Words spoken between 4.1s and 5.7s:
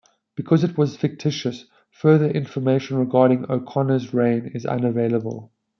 reign is unavailable.